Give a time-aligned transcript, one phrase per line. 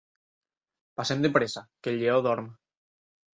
[0.99, 2.49] Passem de pressa, que el lleó dorm.